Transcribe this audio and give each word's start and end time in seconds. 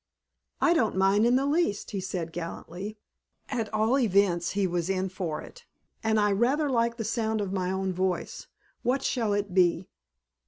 "I 0.59 0.73
don't 0.73 0.97
mind 0.97 1.27
in 1.27 1.35
the 1.35 1.45
least," 1.45 1.91
he 1.91 2.01
said 2.01 2.33
gallantly. 2.33 2.97
(At 3.49 3.71
all 3.71 3.99
events 3.99 4.53
he 4.53 4.65
was 4.65 4.89
in 4.89 5.09
for 5.09 5.43
it.) 5.43 5.63
"And 6.03 6.19
I 6.19 6.31
rather 6.31 6.71
like 6.71 6.97
the 6.97 7.03
sound 7.05 7.39
of 7.39 7.53
my 7.53 7.69
own 7.69 7.93
voice. 7.93 8.47
What 8.81 9.03
shall 9.03 9.33
it 9.33 9.53
be?" 9.53 9.87